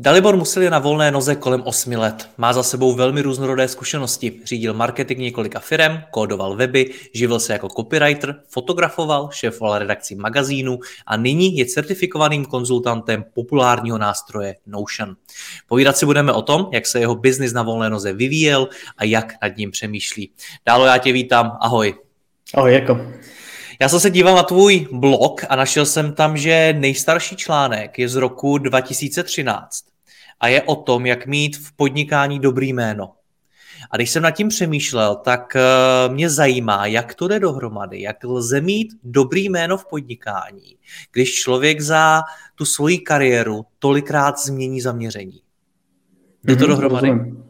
Dalibor 0.00 0.36
Musil 0.36 0.62
je 0.62 0.70
na 0.70 0.78
volné 0.78 1.10
noze 1.10 1.34
kolem 1.34 1.62
8 1.64 1.92
let. 1.92 2.28
Má 2.36 2.52
za 2.52 2.62
sebou 2.62 2.94
velmi 2.94 3.22
různorodé 3.22 3.68
zkušenosti. 3.68 4.40
Řídil 4.44 4.74
marketing 4.74 5.20
několika 5.20 5.60
firem, 5.60 6.02
kódoval 6.10 6.56
weby, 6.56 6.90
živil 7.14 7.40
se 7.40 7.52
jako 7.52 7.68
copywriter, 7.68 8.34
fotografoval, 8.48 9.28
šéfoval 9.32 9.78
redakcí 9.78 10.14
magazínu 10.14 10.78
a 11.06 11.16
nyní 11.16 11.56
je 11.56 11.66
certifikovaným 11.66 12.44
konzultantem 12.44 13.24
populárního 13.34 13.98
nástroje 13.98 14.54
Notion. 14.66 15.16
Povídat 15.66 15.96
si 15.96 16.06
budeme 16.06 16.32
o 16.32 16.42
tom, 16.42 16.68
jak 16.72 16.86
se 16.86 17.00
jeho 17.00 17.14
biznis 17.14 17.52
na 17.52 17.62
volné 17.62 17.90
noze 17.90 18.12
vyvíjel 18.12 18.68
a 18.96 19.04
jak 19.04 19.34
nad 19.42 19.56
ním 19.56 19.70
přemýšlí. 19.70 20.30
Dálo 20.66 20.86
já 20.86 20.98
tě 20.98 21.12
vítám, 21.12 21.58
ahoj. 21.60 21.94
Ahoj, 22.54 22.74
jako. 22.74 23.00
Já 23.80 23.88
jsem 23.88 24.00
se 24.00 24.10
díval 24.10 24.34
na 24.36 24.42
tvůj 24.42 24.88
blog 24.92 25.44
a 25.48 25.56
našel 25.56 25.86
jsem 25.86 26.12
tam, 26.12 26.36
že 26.36 26.74
nejstarší 26.78 27.36
článek 27.36 27.98
je 27.98 28.08
z 28.08 28.14
roku 28.14 28.58
2013 28.58 29.87
a 30.40 30.48
je 30.48 30.62
o 30.62 30.76
tom, 30.76 31.06
jak 31.06 31.26
mít 31.26 31.56
v 31.56 31.72
podnikání 31.76 32.38
dobrý 32.38 32.72
jméno. 32.72 33.10
A 33.90 33.96
když 33.96 34.10
jsem 34.10 34.22
nad 34.22 34.30
tím 34.30 34.48
přemýšlel, 34.48 35.16
tak 35.16 35.56
eh, 35.56 35.62
mě 36.08 36.30
zajímá, 36.30 36.86
jak 36.86 37.14
to 37.14 37.28
jde 37.28 37.40
dohromady, 37.40 38.02
jak 38.02 38.24
lze 38.24 38.60
mít 38.60 38.88
dobrý 39.04 39.48
jméno 39.48 39.76
v 39.76 39.86
podnikání, 39.86 40.76
když 41.12 41.34
člověk 41.34 41.80
za 41.80 42.22
tu 42.54 42.64
svoji 42.64 42.98
kariéru 42.98 43.64
tolikrát 43.78 44.38
změní 44.38 44.80
zaměření. 44.80 45.40
Jde 46.44 46.56
to 46.56 46.64
mm-hmm, 46.64 46.68
dohromady? 46.68 47.08
Rozumím. 47.08 47.44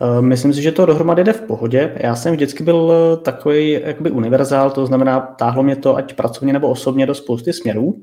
Eh, 0.00 0.22
myslím 0.22 0.54
si, 0.54 0.62
že 0.62 0.72
to 0.72 0.86
dohromady 0.86 1.24
jde 1.24 1.32
v 1.32 1.40
pohodě. 1.40 1.96
Já 1.96 2.16
jsem 2.16 2.34
vždycky 2.34 2.64
byl 2.64 2.92
eh, 2.92 3.16
takový 3.16 3.70
jakoby 3.70 4.10
univerzál, 4.10 4.70
to 4.70 4.86
znamená, 4.86 5.20
táhlo 5.20 5.62
mě 5.62 5.76
to 5.76 5.96
ať 5.96 6.14
pracovně 6.14 6.52
nebo 6.52 6.68
osobně 6.68 7.06
do 7.06 7.14
spousty 7.14 7.52
směrů. 7.52 8.02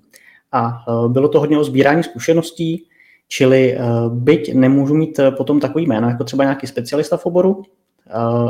A 0.52 0.83
bylo 1.07 1.30
to 1.30 1.39
hodně 1.39 1.57
o 1.57 1.63
sbírání 1.63 2.03
zkušeností, 2.03 2.85
Čili 3.31 3.77
uh, 3.77 4.13
byť 4.13 4.53
nemůžu 4.53 4.94
mít 4.94 5.19
uh, 5.19 5.35
potom 5.35 5.59
takový 5.59 5.88
jméno, 5.88 6.09
jako 6.09 6.23
třeba 6.23 6.44
nějaký 6.44 6.67
specialista 6.67 7.17
v 7.17 7.25
oboru, 7.25 7.58
uh, 7.58 7.63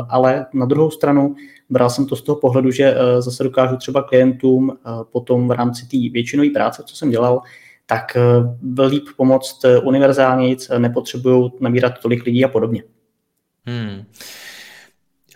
ale 0.08 0.46
na 0.52 0.66
druhou 0.66 0.90
stranu 0.90 1.34
bral 1.70 1.90
jsem 1.90 2.06
to 2.06 2.16
z 2.16 2.22
toho 2.22 2.36
pohledu, 2.36 2.70
že 2.70 2.94
zase 3.18 3.44
dokážu 3.44 3.76
třeba 3.76 4.02
klientům 4.02 4.78
potom 5.12 5.48
v 5.48 5.50
rámci 5.50 5.86
té 5.86 5.96
většinové 6.12 6.50
práce, 6.50 6.82
co 6.86 6.96
jsem 6.96 7.10
dělal, 7.10 7.40
tak 7.86 8.16
líp 8.86 9.04
pomoct 9.16 9.64
univerzálnějc, 9.82 10.70
nepotřebuju 10.78 11.52
nabírat 11.60 11.92
tolik 12.02 12.24
lidí 12.24 12.44
a 12.44 12.48
podobně. 12.48 12.82
Hmm. 13.66 14.04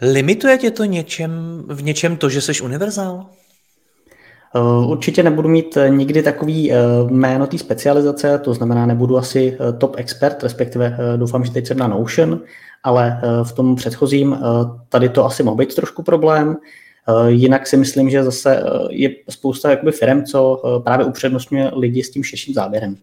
Limituje 0.03 0.59
tě 0.59 0.71
to 0.71 0.85
něčem, 0.85 1.65
v 1.69 1.83
něčem 1.83 2.17
to, 2.17 2.29
že 2.29 2.41
jsi 2.41 2.61
univerzál? 2.61 3.27
Eh, 4.57 4.87
určitě 4.87 5.23
nebudu 5.23 5.49
mít 5.49 5.77
eh, 5.77 5.91
nikdy 5.91 6.23
takový 6.23 6.73
eh, 6.73 6.77
jméno 7.11 7.47
té 7.47 7.59
specializace, 7.59 8.39
to 8.39 8.55
znamená, 8.55 8.87
nebudu 8.87 9.19
asi 9.19 9.59
top 9.79 9.95
expert, 9.99 10.43
respektive 10.43 10.97
doufám, 11.17 11.45
že 11.45 11.53
teď 11.53 11.67
jsem 11.67 11.79
na 11.79 11.89
Notion, 11.89 12.41
ale 12.83 13.21
v 13.43 13.53
tom 13.53 13.77
předchozím 13.77 14.39
tady 14.89 15.09
to 15.09 15.25
asi 15.25 15.43
mohl 15.43 15.57
být 15.57 15.75
trošku 15.75 16.03
problém. 16.03 16.57
Jinak 17.29 17.67
si 17.67 17.77
myslím, 17.77 18.11
že 18.11 18.25
zase 18.25 18.63
je 18.91 19.11
spousta 19.29 19.71
jakoby 19.71 19.93
firm, 19.93 20.25
co 20.25 20.63
právě 20.85 21.07
upřednostňuje 21.07 21.71
lidi 21.75 22.03
s 22.03 22.11
tím 22.11 22.23
širším 22.23 22.55
záběrem. 22.55 22.97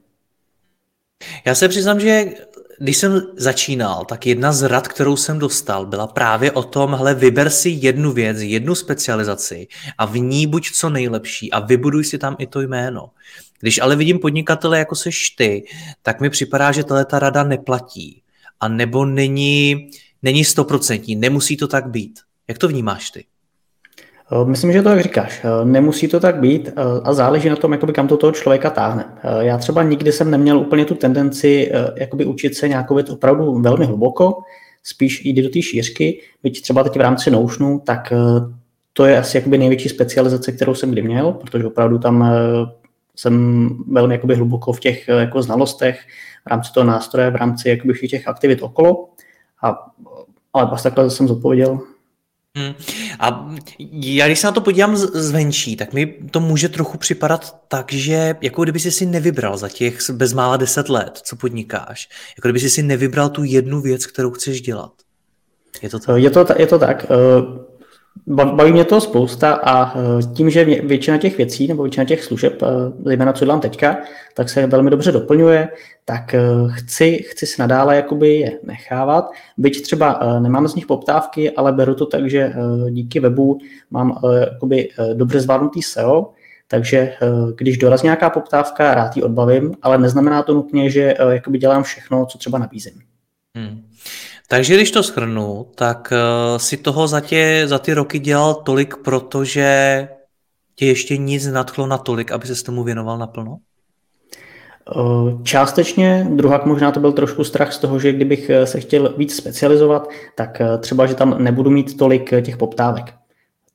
Já 1.45 1.55
se 1.55 1.69
přiznám, 1.69 1.99
že 1.99 2.25
když 2.81 2.97
jsem 2.97 3.21
začínal, 3.37 4.05
tak 4.05 4.27
jedna 4.27 4.53
z 4.53 4.61
rad, 4.61 4.87
kterou 4.87 5.15
jsem 5.15 5.39
dostal, 5.39 5.85
byla 5.85 6.07
právě 6.07 6.51
o 6.51 6.63
tom, 6.63 6.95
hele, 6.95 7.13
vyber 7.13 7.49
si 7.49 7.69
jednu 7.69 8.11
věc, 8.11 8.37
jednu 8.37 8.75
specializaci 8.75 9.67
a 9.97 10.05
v 10.05 10.17
ní 10.17 10.47
buď 10.47 10.71
co 10.71 10.89
nejlepší 10.89 11.51
a 11.51 11.59
vybuduj 11.59 12.03
si 12.03 12.17
tam 12.17 12.35
i 12.39 12.47
to 12.47 12.61
jméno. 12.61 13.09
Když 13.59 13.79
ale 13.79 13.95
vidím 13.95 14.19
podnikatele 14.19 14.79
jako 14.79 14.95
seš 14.95 15.29
ty, 15.29 15.63
tak 16.01 16.21
mi 16.21 16.29
připadá, 16.29 16.71
že 16.71 16.83
tahle 16.83 17.05
ta 17.05 17.19
rada 17.19 17.43
neplatí. 17.43 18.21
A 18.59 18.67
nebo 18.67 19.05
není, 19.05 19.89
není 20.23 20.45
stoprocentní, 20.45 21.15
nemusí 21.15 21.57
to 21.57 21.67
tak 21.67 21.89
být. 21.89 22.19
Jak 22.47 22.57
to 22.57 22.67
vnímáš 22.67 23.11
ty? 23.11 23.25
Eh, 24.31 24.45
myslím, 24.45 24.71
že 24.71 24.81
to 24.81 24.89
tak 24.89 25.01
říkáš. 25.01 25.41
Eh, 25.43 25.65
nemusí 25.65 26.07
to 26.07 26.19
tak 26.19 26.39
být 26.39 26.67
eh, 26.69 26.73
a 27.03 27.13
záleží 27.13 27.49
na 27.49 27.55
tom, 27.55 27.71
jakoby, 27.71 27.93
kam 27.93 28.07
to 28.07 28.17
toho 28.17 28.31
člověka 28.31 28.69
táhne. 28.69 29.05
Já 29.39 29.57
třeba 29.57 29.83
nikdy 29.83 30.11
jsem 30.11 30.31
neměl 30.31 30.59
úplně 30.59 30.85
tu 30.85 30.95
tendenci 30.95 31.71
jakoby 31.95 32.25
učit 32.25 32.55
se 32.55 32.67
nějakou 32.67 32.95
věc 32.95 33.09
opravdu 33.09 33.61
velmi 33.61 33.85
hluboko, 33.85 34.41
spíš 34.83 35.25
jít 35.25 35.41
do 35.41 35.49
té 35.49 35.61
šířky, 35.61 36.21
byť 36.43 36.61
třeba 36.61 36.83
teď 36.83 36.95
v 36.95 37.01
rámci 37.01 37.31
Notionu, 37.31 37.81
tak 37.85 38.13
to 38.93 39.05
je 39.05 39.17
asi 39.17 39.37
jakoby 39.37 39.57
největší 39.57 39.89
specializace, 39.89 40.51
kterou 40.51 40.73
jsem 40.75 40.91
kdy 40.91 41.01
měl, 41.01 41.31
protože 41.31 41.67
opravdu 41.67 41.99
tam 41.99 42.33
jsem 43.15 43.69
velmi 43.87 44.13
jakoby 44.13 44.35
hluboko 44.35 44.73
v 44.73 44.79
těch 44.79 45.07
jako 45.07 45.41
znalostech, 45.41 45.99
v 46.47 46.49
rámci 46.49 46.73
toho 46.73 46.83
nástroje, 46.83 47.31
v 47.31 47.35
rámci 47.35 47.69
jakoby 47.69 47.93
všech 47.93 48.09
těch 48.09 48.27
aktivit 48.27 48.61
okolo. 48.61 49.09
A, 49.63 49.77
ale 50.53 50.67
pas 50.67 50.83
takhle 50.83 51.09
jsem 51.09 51.27
zodpověděl 51.27 51.79
Hmm. 52.57 52.73
A 53.19 53.55
já 53.91 54.27
když 54.27 54.39
se 54.39 54.47
na 54.47 54.51
to 54.51 54.61
podívám 54.61 54.97
zvenčí, 54.97 55.75
tak 55.75 55.93
mi 55.93 56.05
to 56.31 56.39
může 56.39 56.69
trochu 56.69 56.97
připadat 56.97 57.55
tak, 57.67 57.93
že 57.93 58.35
jako 58.41 58.63
kdyby 58.63 58.79
jsi 58.79 58.91
si 58.91 59.05
nevybral 59.05 59.57
za 59.57 59.69
těch 59.69 60.09
bezmála 60.09 60.57
deset 60.57 60.89
let, 60.89 61.17
co 61.23 61.35
podnikáš, 61.35 62.09
jako 62.37 62.47
kdyby 62.47 62.59
jsi 62.59 62.69
si 62.69 62.83
nevybral 62.83 63.29
tu 63.29 63.43
jednu 63.43 63.81
věc, 63.81 64.05
kterou 64.05 64.31
chceš 64.31 64.61
dělat. 64.61 64.91
Je 65.81 65.89
to 65.89 65.99
tak? 65.99 66.17
Je 66.17 66.29
to, 66.29 66.45
je 66.57 66.67
to 66.67 66.79
tak. 66.79 67.05
Eh, 68.39 68.45
Baví 68.45 68.71
mě 68.71 68.85
to 68.85 69.01
spousta 69.01 69.53
a 69.53 69.99
e, 69.99 70.23
tím, 70.33 70.49
že 70.49 70.65
většina 70.65 71.17
těch 71.17 71.37
věcí 71.37 71.67
nebo 71.67 71.83
většina 71.83 72.05
těch 72.05 72.23
služeb, 72.23 72.63
e, 72.63 72.67
zejména 73.05 73.33
co 73.33 73.45
dělám 73.45 73.59
teďka, 73.59 73.97
tak 74.33 74.49
se 74.49 74.67
velmi 74.67 74.89
dobře 74.89 75.11
doplňuje, 75.11 75.69
tak 76.05 76.33
e, 76.33 76.39
chci, 76.69 77.17
chci 77.17 77.45
si 77.45 77.61
nadále 77.61 77.95
jakoby 77.95 78.39
je 78.39 78.59
nechávat. 78.63 79.31
Byť 79.57 79.81
třeba 79.81 80.19
nemám 80.39 80.67
z 80.67 80.75
nich 80.75 80.85
poptávky, 80.85 81.51
ale 81.51 81.73
beru 81.73 81.95
to 81.95 82.05
tak, 82.05 82.29
že 82.29 82.53
díky 82.89 83.19
webu 83.19 83.57
mám 83.91 84.19
jakoby 84.39 84.89
dobře 85.13 85.39
zvládnutý 85.39 85.81
SEO, 85.81 86.29
takže 86.67 87.13
když 87.55 87.77
dorazí 87.77 88.03
nějaká 88.03 88.29
poptávka, 88.29 88.93
rád 88.93 89.17
ji 89.17 89.23
odbavím, 89.23 89.75
ale 89.81 89.97
neznamená 89.97 90.43
to 90.43 90.53
nutně, 90.53 90.89
že 90.89 91.13
jakoby 91.29 91.57
dělám 91.57 91.83
všechno, 91.83 92.25
co 92.25 92.37
třeba 92.37 92.59
nabízím. 92.59 92.93
Hmm. 93.57 93.81
Takže 94.51 94.75
když 94.75 94.91
to 94.91 95.03
shrnu, 95.03 95.67
tak 95.75 96.13
uh, 96.13 96.57
si 96.57 96.77
toho 96.77 97.07
za, 97.07 97.19
tě, 97.19 97.63
za 97.65 97.79
ty 97.79 97.93
roky 97.93 98.19
dělal 98.19 98.53
tolik, 98.53 98.95
protože 98.97 100.07
tě 100.75 100.85
ještě 100.85 101.17
nic 101.17 101.47
nadchlo 101.47 101.87
na 101.87 101.97
tolik, 101.97 102.31
aby 102.31 102.47
se 102.47 102.63
tomu 102.63 102.83
věnoval 102.83 103.17
naplno? 103.17 103.57
Eh, 104.97 105.43
částečně, 105.43 106.27
druhá 106.29 106.61
možná 106.65 106.91
to 106.91 106.99
byl 106.99 107.11
trošku 107.11 107.43
strach 107.43 107.73
z 107.73 107.77
toho, 107.77 107.99
že 107.99 108.11
kdybych 108.11 108.49
eh, 108.49 108.65
se 108.65 108.79
chtěl 108.79 109.13
víc 109.17 109.35
specializovat, 109.35 110.09
tak 110.35 110.61
třeba, 110.79 111.05
že 111.05 111.15
tam 111.15 111.43
nebudu 111.43 111.69
mít 111.69 111.97
tolik 111.97 112.29
těch 112.41 112.57
poptávek. 112.57 113.13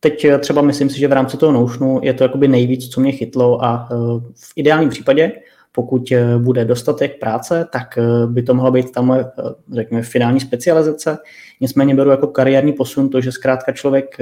Teď 0.00 0.26
třeba 0.38 0.62
myslím 0.62 0.90
si, 0.90 0.98
že 0.98 1.08
v 1.08 1.12
rámci 1.12 1.36
toho 1.36 1.52
Notionu 1.52 2.00
je 2.02 2.14
to 2.14 2.24
jakoby 2.24 2.48
nejvíc, 2.48 2.88
co 2.88 3.00
mě 3.00 3.12
chytlo 3.12 3.64
a 3.64 3.88
v 4.34 4.52
ideálním 4.56 4.88
případě 4.88 5.32
pokud 5.76 6.12
eh, 6.12 6.38
bude 6.38 6.64
dostatek 6.64 7.20
práce, 7.20 7.66
tak 7.72 7.98
eh, 7.98 8.26
by 8.26 8.42
to 8.42 8.54
mohla 8.54 8.70
být 8.70 8.92
tam 8.92 9.12
eh, 9.12 9.24
řekněme, 9.72 10.02
finální 10.02 10.40
specializace. 10.40 11.18
Nicméně 11.60 11.94
beru 11.94 12.10
jako 12.10 12.26
kariérní 12.26 12.72
posun 12.72 13.08
to, 13.08 13.20
že 13.20 13.32
zkrátka 13.32 13.72
člověk 13.72 14.16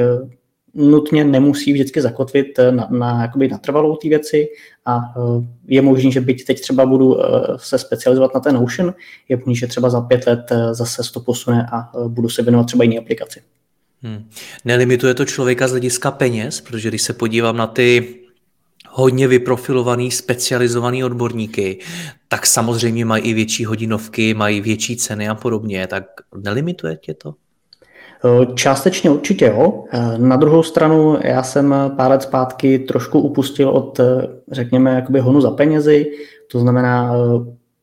nutně 0.74 1.24
nemusí 1.24 1.72
vždycky 1.72 2.00
zakotvit 2.00 2.46
na, 2.70 2.88
na, 2.90 3.22
jakoby 3.22 3.48
na 3.48 3.58
trvalou 3.58 3.96
ty 3.96 4.08
věci 4.08 4.46
a 4.86 5.00
je 5.66 5.82
možný, 5.82 6.12
že 6.12 6.20
byť 6.20 6.44
teď 6.44 6.60
třeba 6.60 6.86
budu 6.86 7.16
se 7.56 7.78
specializovat 7.78 8.34
na 8.34 8.40
ten 8.40 8.54
Notion, 8.54 8.94
je 9.28 9.36
možný, 9.36 9.56
že 9.56 9.66
třeba 9.66 9.90
za 9.90 10.00
pět 10.00 10.26
let 10.26 10.52
zase 10.72 11.02
to 11.12 11.20
posune 11.20 11.66
a 11.72 11.90
budu 12.08 12.28
se 12.28 12.42
věnovat 12.42 12.64
třeba 12.64 12.84
jiné 12.84 12.98
aplikaci. 12.98 13.40
Hmm. 14.02 14.28
Nelimituje 14.64 15.14
to 15.14 15.24
člověka 15.24 15.68
z 15.68 15.70
hlediska 15.70 16.10
peněz, 16.10 16.60
protože 16.60 16.88
když 16.88 17.02
se 17.02 17.12
podívám 17.12 17.56
na 17.56 17.66
ty 17.66 18.23
hodně 18.96 19.28
vyprofilovaný, 19.28 20.10
specializovaný 20.10 21.04
odborníky, 21.04 21.78
tak 22.28 22.46
samozřejmě 22.46 23.04
mají 23.04 23.22
i 23.22 23.34
větší 23.34 23.64
hodinovky, 23.64 24.34
mají 24.34 24.60
větší 24.60 24.96
ceny 24.96 25.28
a 25.28 25.34
podobně, 25.34 25.86
tak 25.86 26.04
nelimituje 26.36 26.96
tě 26.96 27.14
to? 27.14 27.34
Částečně 28.54 29.10
určitě 29.10 29.44
jo. 29.44 29.84
Na 30.16 30.36
druhou 30.36 30.62
stranu 30.62 31.18
já 31.24 31.42
jsem 31.42 31.74
pár 31.96 32.10
let 32.10 32.22
zpátky 32.22 32.78
trošku 32.78 33.20
upustil 33.20 33.68
od, 33.68 34.00
řekněme, 34.52 34.90
jakoby 34.90 35.20
honu 35.20 35.40
za 35.40 35.50
penězi, 35.50 36.06
to 36.50 36.60
znamená, 36.60 37.12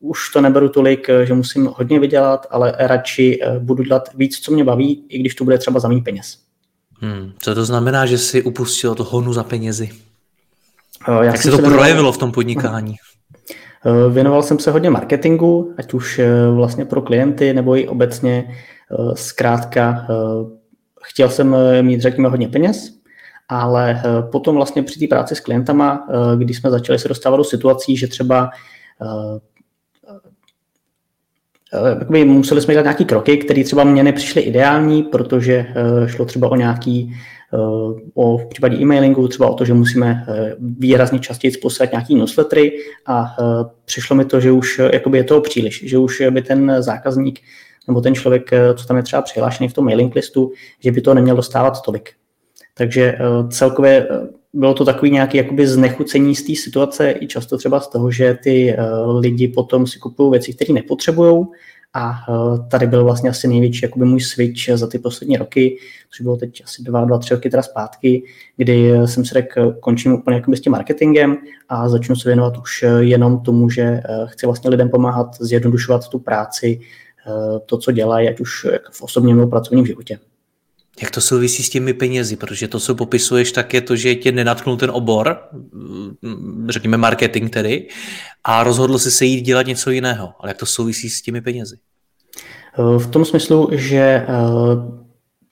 už 0.00 0.18
to 0.32 0.40
neberu 0.40 0.68
tolik, 0.68 1.06
že 1.24 1.34
musím 1.34 1.68
hodně 1.76 2.00
vydělat, 2.00 2.46
ale 2.50 2.74
radši 2.78 3.40
budu 3.58 3.82
dělat 3.82 4.08
víc, 4.14 4.38
co 4.38 4.52
mě 4.52 4.64
baví, 4.64 5.04
i 5.08 5.18
když 5.18 5.34
to 5.34 5.44
bude 5.44 5.58
třeba 5.58 5.80
za 5.80 5.88
mý 5.88 6.00
peněz. 6.00 6.38
Hmm. 7.00 7.32
Co 7.38 7.54
to 7.54 7.64
znamená, 7.64 8.06
že 8.06 8.18
jsi 8.18 8.42
upustil 8.42 8.90
od 8.90 9.00
honu 9.00 9.32
za 9.32 9.44
penězi? 9.44 9.90
Já 11.08 11.24
Jak 11.24 11.36
se 11.36 11.50
to 11.50 11.56
se 11.56 11.62
projevilo 11.62 11.84
věnoval... 11.84 12.12
v 12.12 12.18
tom 12.18 12.32
podnikání? 12.32 12.94
Věnoval 14.10 14.42
jsem 14.42 14.58
se 14.58 14.70
hodně 14.70 14.90
marketingu, 14.90 15.74
ať 15.78 15.94
už 15.94 16.20
vlastně 16.54 16.84
pro 16.84 17.02
klienty 17.02 17.54
nebo 17.54 17.76
i 17.76 17.88
obecně 17.88 18.44
Eh, 18.92 19.16
zkrátka 19.16 20.06
eh, 20.10 20.14
chtěl 21.02 21.30
jsem 21.30 21.54
eh, 21.54 21.82
mít, 21.82 22.00
řekněme, 22.00 22.28
hodně 22.28 22.48
peněz, 22.48 22.98
ale 23.48 24.02
potom 24.32 24.56
vlastně 24.56 24.82
při 24.82 25.00
té 25.00 25.06
práci 25.06 25.34
s 25.34 25.40
klientama, 25.40 26.06
když 26.38 26.56
jsme 26.56 26.70
začali 26.70 26.98
se 26.98 27.08
dostávat 27.08 27.36
do 27.36 27.44
situací, 27.44 27.96
že 27.96 28.06
třeba 28.06 28.50
Jakoby 31.98 32.24
museli 32.24 32.60
jsme 32.60 32.74
dělat 32.74 32.82
nějaké 32.82 33.04
kroky, 33.04 33.36
které 33.36 33.64
třeba 33.64 33.84
mně 33.84 34.02
nepřišly 34.02 34.42
ideální, 34.42 35.02
protože 35.02 35.66
šlo 36.06 36.24
třeba 36.24 36.50
o 36.50 36.56
nějaký, 36.56 37.14
o 38.14 38.38
v 38.38 38.46
případě 38.46 38.76
e-mailingu, 38.76 39.28
třeba 39.28 39.50
o 39.50 39.54
to, 39.54 39.64
že 39.64 39.74
musíme 39.74 40.26
výrazně 40.58 41.18
častěji 41.18 41.56
poslat 41.62 41.92
nějaký 41.92 42.14
newslettery 42.14 42.72
a 43.06 43.36
přišlo 43.84 44.16
mi 44.16 44.24
to, 44.24 44.40
že 44.40 44.52
už 44.52 44.80
jakoby 44.92 45.18
je 45.18 45.24
toho 45.24 45.40
příliš, 45.40 45.84
že 45.84 45.98
už 45.98 46.22
by 46.30 46.42
ten 46.42 46.76
zákazník 46.78 47.40
nebo 47.88 48.00
ten 48.00 48.14
člověk, 48.14 48.52
eh, 48.52 48.74
co 48.74 48.86
tam 48.86 48.96
je 48.96 49.02
třeba 49.02 49.22
přihlášený 49.22 49.68
v 49.68 49.72
tom 49.72 49.84
mailing 49.84 50.14
listu, 50.14 50.52
že 50.80 50.92
by 50.92 51.00
to 51.00 51.14
neměl 51.14 51.36
dostávat 51.36 51.82
tolik. 51.82 52.10
Takže 52.74 53.02
eh, 53.02 53.18
celkově 53.50 54.08
eh, 54.10 54.28
bylo 54.52 54.74
to 54.74 54.84
takový 54.84 55.10
nějaký 55.10 55.36
jakoby 55.36 55.66
znechucení 55.66 56.34
z 56.34 56.42
té 56.42 56.54
situace 56.54 57.14
i 57.20 57.26
často 57.26 57.58
třeba 57.58 57.80
z 57.80 57.88
toho, 57.88 58.10
že 58.10 58.38
ty 58.42 58.76
lidi 59.20 59.48
potom 59.48 59.86
si 59.86 59.98
kupují 59.98 60.30
věci, 60.30 60.52
které 60.52 60.74
nepotřebují 60.74 61.46
a 61.94 62.12
tady 62.70 62.86
byl 62.86 63.04
vlastně 63.04 63.30
asi 63.30 63.48
největší 63.48 63.80
jakoby 63.82 64.04
můj 64.04 64.20
switch 64.20 64.68
za 64.74 64.86
ty 64.86 64.98
poslední 64.98 65.36
roky, 65.36 65.78
což 66.10 66.20
bylo 66.20 66.36
teď 66.36 66.62
asi 66.64 66.82
dva, 66.82 67.04
dva, 67.04 67.18
tři 67.18 67.34
roky 67.34 67.50
teda 67.50 67.62
zpátky, 67.62 68.22
kdy 68.56 68.92
jsem 69.04 69.24
si 69.24 69.34
řekl, 69.34 69.72
končím 69.72 70.12
úplně 70.12 70.36
jakoby 70.36 70.56
s 70.56 70.60
tím 70.60 70.72
marketingem 70.72 71.36
a 71.68 71.88
začnu 71.88 72.16
se 72.16 72.28
věnovat 72.28 72.58
už 72.58 72.84
jenom 72.98 73.40
tomu, 73.40 73.70
že 73.70 74.00
chci 74.26 74.46
vlastně 74.46 74.70
lidem 74.70 74.90
pomáhat 74.90 75.36
zjednodušovat 75.40 76.08
tu 76.08 76.18
práci, 76.18 76.80
Eh, 77.26 77.60
to, 77.66 77.78
co 77.78 77.92
dělají, 77.92 78.28
ať 78.28 78.40
už 78.40 78.66
v 78.92 79.02
osobním 79.02 79.36
nebo 79.36 79.50
pracovním 79.50 79.86
životě. 79.86 80.18
Jak 81.00 81.10
to 81.10 81.20
souvisí 81.20 81.62
s 81.62 81.70
těmi 81.70 81.94
penězi? 81.94 82.36
Protože 82.36 82.68
to, 82.68 82.80
co 82.80 82.94
popisuješ, 82.94 83.52
tak 83.52 83.74
je 83.74 83.80
to, 83.80 83.96
že 83.96 84.14
tě 84.14 84.32
nenatknul 84.32 84.76
ten 84.76 84.90
obor, 84.90 85.38
mm, 86.22 86.66
řekněme 86.70 86.96
marketing 86.96 87.50
tedy, 87.50 87.88
a 88.44 88.64
rozhodl 88.64 88.98
jsi 88.98 89.10
se 89.10 89.24
jít 89.24 89.40
dělat 89.40 89.66
něco 89.66 89.90
jiného. 89.90 90.32
Ale 90.40 90.50
jak 90.50 90.56
to 90.56 90.66
souvisí 90.66 91.10
s 91.10 91.22
těmi 91.22 91.40
penězi? 91.40 91.76
Eh, 92.78 92.98
v 92.98 93.06
tom 93.06 93.24
smyslu, 93.24 93.68
že 93.72 93.98
eh, 93.98 94.26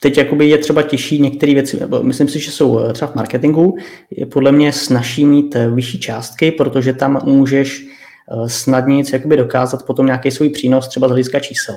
teď 0.01 0.19
jakoby 0.19 0.49
je 0.49 0.59
třeba 0.59 0.83
těžší 0.83 1.21
některé 1.21 1.55
věci, 1.55 1.81
myslím 2.03 2.29
si, 2.29 2.41
že 2.41 2.51
jsou 2.51 2.93
třeba 2.93 3.11
v 3.11 3.15
marketingu, 3.15 3.77
je 4.11 4.27
podle 4.27 4.53
mě 4.53 4.73
snaží 4.73 5.25
mít 5.25 5.57
vyšší 5.75 6.01
částky, 6.01 6.53
protože 6.53 6.93
tam 6.93 7.21
můžeš 7.25 7.87
Eh, 8.31 8.49
snadněji 8.49 9.05
jakoby 9.13 9.37
dokázat 9.37 9.87
potom 9.87 10.07
nějaký 10.07 10.31
svůj 10.31 10.49
přínos 10.49 10.89
třeba 10.89 11.09
z 11.09 11.11
hlediska 11.11 11.41
čísel. 11.41 11.77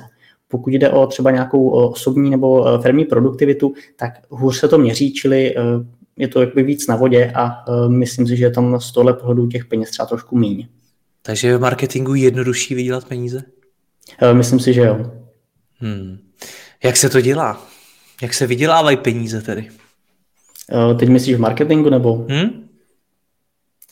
Pokud 0.54 0.74
jde 0.74 0.90
o 0.90 1.06
třeba 1.06 1.30
nějakou 1.30 1.68
osobní 1.68 2.30
nebo 2.30 2.68
eh, 2.68 2.82
firmní 2.82 3.04
produktivitu, 3.04 3.74
tak 3.96 4.12
hůř 4.28 4.58
se 4.58 4.68
to 4.68 4.78
měří, 4.78 5.12
čili 5.12 5.56
eh, 5.56 5.62
je 6.16 6.28
to 6.28 6.40
jakoby 6.40 6.62
víc 6.62 6.86
na 6.86 6.96
vodě 6.96 7.32
a 7.34 7.64
myslím 7.88 8.26
si, 8.26 8.36
že 8.36 8.44
je 8.44 8.50
tam 8.50 8.80
z 8.80 8.92
tohle 8.92 9.12
pohledu 9.12 9.46
těch 9.46 9.64
peněz 9.64 9.90
třeba 9.90 10.06
trošku 10.06 10.36
méně. 10.36 10.68
Takže 11.22 11.48
je 11.48 11.56
v 11.56 11.60
marketingu 11.60 12.14
jednodušší 12.14 12.74
vydělat 12.74 13.08
peníze? 13.08 13.42
Myslím 14.32 14.60
si, 14.60 14.72
že 14.72 14.80
jo. 14.80 15.10
Hmm. 15.78 16.18
Jak 16.84 16.96
se 16.96 17.08
to 17.08 17.20
dělá? 17.20 17.66
Jak 18.22 18.34
se 18.34 18.46
vydělávají 18.46 18.96
peníze 18.96 19.42
tedy? 19.42 19.68
Teď 20.98 21.08
myslíš 21.08 21.36
v 21.36 21.40
marketingu 21.40 21.90
nebo? 21.90 22.26
Hmm? 22.28 22.63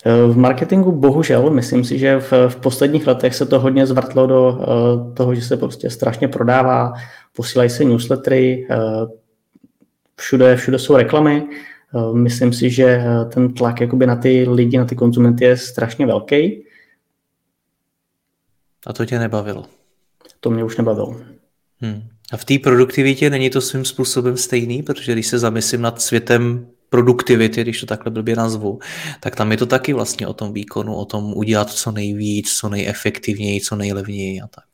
V 0.04 0.37
marketingu 0.37 0.93
bohužel, 0.93 1.50
myslím 1.50 1.84
si, 1.84 1.99
že 1.99 2.20
v, 2.20 2.32
v 2.49 2.56
posledních 2.56 3.06
letech 3.06 3.34
se 3.34 3.46
to 3.46 3.60
hodně 3.60 3.87
zvrtlo 3.87 4.26
do 4.26 4.49
uh, 4.52 5.14
toho, 5.14 5.34
že 5.34 5.43
se 5.43 5.56
prostě 5.56 5.90
strašně 5.90 6.28
prodává, 6.28 6.93
posílají 7.37 7.70
se 7.70 7.84
newslettery, 7.84 8.66
uh, 8.70 9.10
všude, 10.16 10.56
všude 10.56 10.78
jsou 10.78 10.96
reklamy. 10.96 11.44
Uh, 11.93 12.16
myslím 12.16 12.52
si, 12.52 12.70
že 12.70 13.04
ten 13.34 13.54
tlak 13.54 13.81
jakoby 13.81 14.06
na 14.06 14.16
ty 14.16 14.49
lidi, 14.49 14.78
na 14.78 14.84
ty 14.84 14.96
konzumenty 14.96 15.44
je 15.44 15.56
strašně 15.56 16.06
velký. 16.06 16.64
A 18.87 18.93
to 18.93 19.06
tě 19.06 19.19
nebavilo? 19.19 19.64
To 20.40 20.50
mě 20.50 20.64
už 20.64 20.76
nebavilo. 20.76 21.16
Hmm. 21.78 22.02
A 22.32 22.37
v 22.37 22.44
té 22.44 22.58
produktivitě 22.58 23.31
není 23.31 23.50
to 23.50 23.60
svým 23.60 23.84
způsobem 23.84 24.37
stejný, 24.37 24.82
protože 24.82 25.12
když 25.12 25.26
se 25.26 25.38
zamyslím 25.38 25.82
nad 25.82 26.02
světem 26.02 26.66
produktivity, 26.93 27.62
když 27.62 27.81
to 27.81 27.87
takhle 27.87 28.12
blbě 28.12 28.37
nazvu, 28.37 28.79
tak 29.21 29.37
tam 29.37 29.50
je 29.50 29.56
to 29.56 29.67
taky 29.67 29.93
vlastně 29.93 30.27
o 30.27 30.33
tom 30.33 30.53
výkonu, 30.53 30.94
o 30.94 31.05
tom 31.05 31.33
udělat 31.37 31.71
co 31.71 31.93
nejvíc, 31.93 32.53
co 32.53 32.69
nejefektivněji, 32.69 33.61
co 33.61 33.77
nejlevněji 33.77 34.41
a 34.41 34.47
tak. 34.47 34.65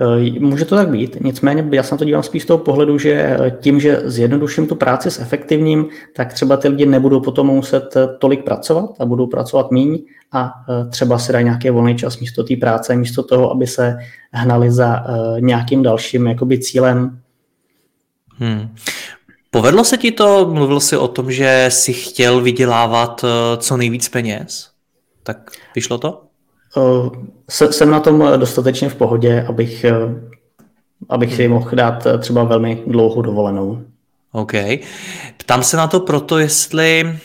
Eh, 0.00 0.40
může 0.40 0.64
to 0.64 0.76
tak 0.76 0.88
být, 0.88 1.16
nicméně 1.20 1.68
já 1.72 1.82
se 1.82 1.94
na 1.94 1.98
to 1.98 2.04
dívám 2.04 2.22
spíš 2.22 2.42
z 2.42 2.46
toho 2.46 2.58
pohledu, 2.58 2.98
že 2.98 3.12
eh, 3.12 3.56
tím, 3.60 3.80
že 3.80 4.02
zjednoduším 4.04 4.66
tu 4.66 4.74
práci 4.74 5.10
s 5.10 5.20
efektivním, 5.20 5.86
tak 6.16 6.32
třeba 6.32 6.56
ty 6.56 6.68
lidi 6.68 6.86
nebudou 6.86 7.20
potom 7.20 7.46
muset 7.46 7.96
eh, 7.96 8.08
tolik 8.18 8.44
pracovat 8.44 8.90
a 8.98 9.06
budou 9.06 9.26
pracovat 9.26 9.70
méně 9.70 9.98
a 10.32 10.52
třeba 10.90 11.18
si 11.18 11.32
dají 11.32 11.44
nějaký 11.44 11.70
volný 11.70 11.96
čas 11.96 12.20
místo 12.20 12.44
té 12.44 12.56
práce, 12.56 12.96
místo 12.96 13.22
toho, 13.22 13.50
aby 13.50 13.66
se 13.66 13.96
hnali 14.32 14.70
za 14.70 15.04
nějakým 15.40 15.82
dalším 15.82 16.26
jakoby 16.26 16.58
cílem. 16.58 17.20
Hmm. 18.38 18.68
Povedlo 19.50 19.84
se 19.84 19.96
ti 19.96 20.12
to? 20.12 20.46
Mluvil 20.52 20.80
jsi 20.80 20.96
o 20.96 21.08
tom, 21.08 21.32
že 21.32 21.66
si 21.68 21.92
chtěl 21.92 22.40
vydělávat 22.40 23.24
eh, 23.24 23.56
co 23.56 23.76
nejvíc 23.76 24.08
peněz? 24.08 24.70
Tak 25.22 25.50
vyšlo 25.74 25.98
to? 25.98 26.22
Uh, 26.76 27.08
jsem 27.46 27.90
na 27.90 28.00
tom 28.00 28.24
dostatečně 28.36 28.88
v 28.88 28.94
pohodě, 28.94 29.44
abych, 29.48 29.84
eh, 29.84 29.94
abych 31.08 31.34
si 31.34 31.48
mohl 31.48 31.70
dát 31.72 32.06
třeba 32.18 32.44
velmi 32.44 32.82
dlouhou 32.86 33.22
dovolenou. 33.22 33.82
OK. 34.32 34.52
Ptám 35.36 35.62
se 35.62 35.76
na 35.76 35.86
to 35.86 36.00
proto, 36.00 36.38
jestli 36.38 37.18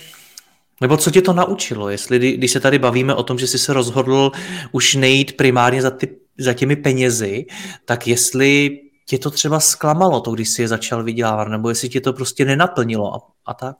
nebo 0.82 0.98
co 0.98 1.12
tě 1.12 1.22
to 1.22 1.34
naučilo? 1.34 1.90
Jestli, 1.90 2.38
když 2.38 2.52
se 2.52 2.60
tady 2.60 2.80
bavíme 2.80 3.16
o 3.16 3.24
tom, 3.24 3.40
že 3.40 3.48
jsi 3.48 3.58
se 3.58 3.74
rozhodl 3.74 4.32
už 4.72 4.96
nejít 4.96 5.38
primárně 5.38 5.82
za, 5.82 5.92
ty, 5.92 6.08
za 6.38 6.54
těmi 6.54 6.76
penězi, 6.76 7.46
tak 7.86 8.08
jestli 8.08 8.80
tě 9.06 9.18
to 9.18 9.32
třeba 9.32 9.60
zklamalo, 9.60 10.22
to, 10.22 10.32
když 10.32 10.50
jsi 10.50 10.62
je 10.62 10.68
začal 10.68 11.04
vydělávat, 11.04 11.48
nebo 11.48 11.70
jestli 11.70 11.90
tě 11.90 12.02
to 12.02 12.14
prostě 12.14 12.46
nenaplnilo 12.46 13.16
a, 13.16 13.20
a 13.46 13.54
tak? 13.54 13.76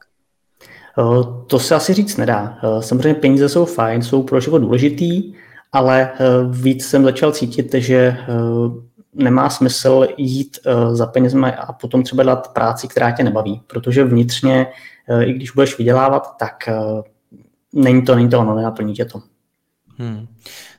To 1.46 1.58
se 1.58 1.74
asi 1.74 1.94
říct 1.94 2.16
nedá. 2.16 2.58
Samozřejmě 2.80 3.14
peníze 3.14 3.48
jsou 3.48 3.64
fajn, 3.64 4.02
jsou 4.02 4.22
pro 4.22 4.40
život 4.40 4.58
důležitý, 4.58 5.32
ale 5.72 6.12
víc 6.50 6.86
jsem 6.86 7.04
začal 7.04 7.32
cítit, 7.32 7.74
že 7.74 8.16
nemá 9.14 9.50
smysl 9.50 10.06
jít 10.16 10.58
za 10.92 11.06
penězmi 11.06 11.52
a 11.52 11.72
potom 11.72 12.02
třeba 12.02 12.22
dělat 12.22 12.52
práci, 12.52 12.88
která 12.88 13.10
tě 13.10 13.24
nebaví, 13.24 13.60
protože 13.66 14.04
vnitřně, 14.04 14.66
i 15.24 15.32
když 15.32 15.50
budeš 15.50 15.78
vydělávat, 15.78 16.36
tak 16.38 16.68
není 17.72 18.02
to, 18.02 18.14
není 18.14 18.28
to 18.28 18.40
ono, 18.40 18.54
nenaplní 18.54 18.94
tě 18.94 19.04
to. 19.04 19.22
Hmm. 19.98 20.26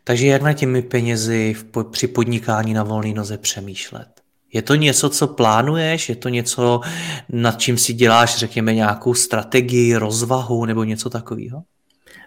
Takže 0.03 0.27
jak 0.27 0.41
na 0.41 0.53
těmi 0.53 0.81
penězi 0.81 1.53
v, 1.53 1.83
při 1.83 2.07
podnikání 2.07 2.73
na 2.73 2.83
volné 2.83 3.13
noze 3.13 3.37
přemýšlet? 3.37 4.16
Je 4.53 4.61
to 4.61 4.75
něco, 4.75 5.09
co 5.09 5.27
plánuješ? 5.27 6.09
Je 6.09 6.15
to 6.15 6.29
něco, 6.29 6.81
nad 7.29 7.59
čím 7.59 7.77
si 7.77 7.93
děláš, 7.93 8.37
řekněme, 8.37 8.73
nějakou 8.73 9.13
strategii, 9.13 9.95
rozvahu 9.95 10.65
nebo 10.65 10.83
něco 10.83 11.09
takového? 11.09 11.63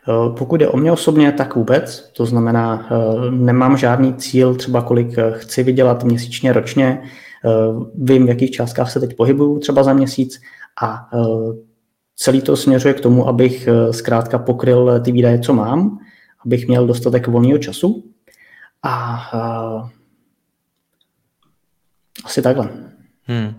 Eh, 0.08 0.34
pokud 0.38 0.60
je 0.60 0.68
o 0.68 0.76
mě 0.76 0.92
osobně, 0.92 1.32
tak 1.32 1.56
vůbec. 1.56 2.10
To 2.16 2.26
znamená, 2.26 2.88
eh, 2.90 3.30
nemám 3.30 3.76
žádný 3.76 4.14
cíl, 4.14 4.54
třeba 4.54 4.82
kolik 4.82 5.18
eh, 5.18 5.32
chci 5.36 5.62
vydělat 5.62 6.04
měsíčně, 6.04 6.52
ročně. 6.52 7.02
Vím, 7.94 8.26
v 8.26 8.28
jakých 8.28 8.50
částkách 8.50 8.90
se 8.90 9.00
teď 9.00 9.16
pohybuju 9.16 9.58
třeba 9.58 9.82
za 9.82 9.92
měsíc 9.92 10.40
a 10.82 11.08
celý 12.16 12.42
to 12.42 12.56
směřuje 12.56 12.94
k 12.94 13.00
tomu, 13.00 13.28
abych 13.28 13.68
zkrátka 13.90 14.38
pokryl 14.38 15.00
ty 15.00 15.12
výdaje, 15.12 15.38
co 15.38 15.54
mám, 15.54 15.98
abych 16.46 16.68
měl 16.68 16.86
dostatek 16.86 17.28
volného 17.28 17.58
času 17.58 18.04
a 18.82 19.90
asi 22.24 22.42
takhle. 22.42 22.68
Hmm. 23.24 23.54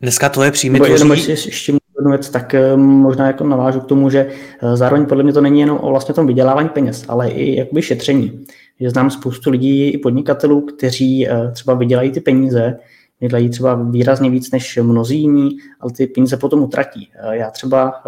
Dneska 0.00 0.28
tvoje 0.28 0.50
příjmy 0.50 0.78
tvoří... 0.78 0.92
Jenom 0.92 1.10
ještě, 1.10 1.32
ještě 1.32 1.72
jednu 1.98 2.10
věc, 2.10 2.30
tak 2.30 2.54
možná 2.76 3.26
jako 3.26 3.44
navážu 3.44 3.80
k 3.80 3.86
tomu, 3.86 4.10
že 4.10 4.30
zároveň 4.74 5.06
podle 5.06 5.22
mě 5.22 5.32
to 5.32 5.40
není 5.40 5.60
jenom 5.60 5.78
o 5.82 5.90
vlastně 5.90 6.14
tom 6.14 6.26
vydělávání 6.26 6.68
peněz, 6.68 7.04
ale 7.08 7.30
i 7.30 7.56
jakoby 7.56 7.82
šetření. 7.82 8.44
Že 8.80 8.90
znám 8.90 9.10
spoustu 9.10 9.50
lidí 9.50 9.90
i 9.90 9.98
podnikatelů, 9.98 10.60
kteří 10.60 11.28
třeba 11.52 11.74
vydělají 11.74 12.10
ty 12.10 12.20
peníze, 12.20 12.76
vydělají 13.20 13.50
třeba 13.50 13.74
výrazně 13.74 14.30
víc 14.30 14.50
než 14.50 14.78
mnozí 14.82 15.20
jiní, 15.20 15.50
ale 15.80 15.92
ty 15.92 16.06
peníze 16.06 16.36
potom 16.36 16.62
utratí. 16.62 17.10
Já 17.30 17.50
třeba 17.50 18.02